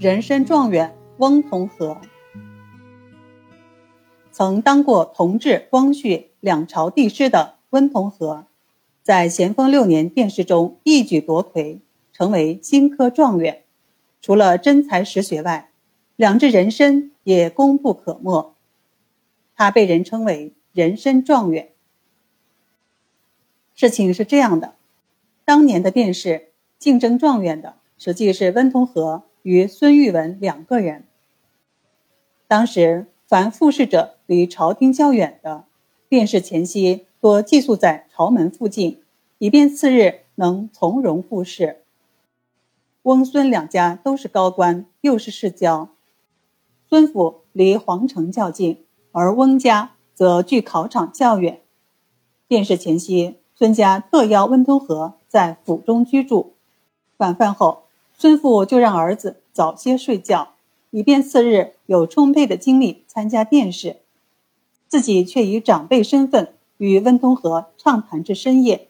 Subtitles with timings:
[0.00, 1.98] 人参状元翁同龢。
[4.30, 8.44] 曾当过同治、光绪两朝帝师的温同龢，
[9.02, 11.80] 在咸丰六年殿试中一举夺魁，
[12.12, 13.64] 成为新科状元。
[14.22, 15.72] 除了真才实学外，
[16.14, 18.54] 两只人参也功不可没。
[19.56, 21.70] 他被人称为“人参状元”。
[23.74, 24.76] 事情是这样的，
[25.44, 31.04] 当年的殿试竞争状元的实际是温同和与孙玉文两个人。
[32.46, 35.64] 当时凡复试者离朝廷较远的，
[36.08, 39.02] 殿试前夕多寄宿在朝门附近，
[39.38, 41.82] 以便次日能从容复试。
[43.02, 45.88] 翁孙两家都是高官，又是世交，
[46.88, 48.84] 孙府离皇城较近。
[49.12, 51.62] 而翁家则距考场较远。
[52.46, 56.54] 殿试前夕，孙家特邀温通和在府中居住。
[57.16, 57.87] 晚饭后，
[58.20, 60.48] 孙父就让儿子早些睡觉，
[60.90, 63.98] 以便次日有充沛的精力参加殿试。
[64.88, 68.88] 自己却以长辈身份与温通和畅谈至深夜。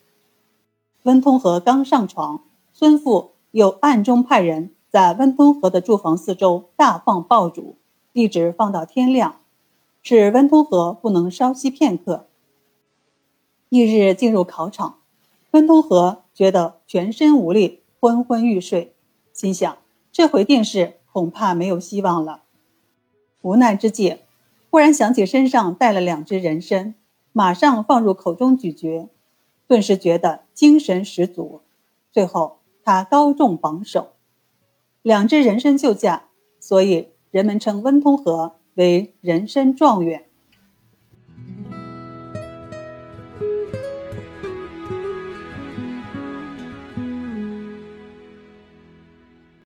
[1.02, 7.76] 温通和刚上床，孙父又暗中派人在温通和的住房四周大放爆竹，
[8.14, 9.40] 一直放到天亮。
[10.02, 12.28] 使温通和不能稍息片刻。
[13.68, 15.00] 翌日进入考场，
[15.50, 18.94] 温通和觉得全身无力，昏昏欲睡，
[19.39, 19.78] 心想
[20.11, 22.42] 这回殿试恐怕没有希望了。
[23.42, 24.17] 无奈之际，
[24.69, 26.97] 忽然想起身上带了两只人参，
[27.31, 29.09] 马上放入口中咀嚼，
[29.69, 31.61] 顿时觉得精神十足。
[32.11, 34.09] 最后他高中榜首，
[35.03, 36.25] 两只人参就驾，
[36.59, 38.56] 所以人们称温通和。
[38.75, 40.27] 为人参状元。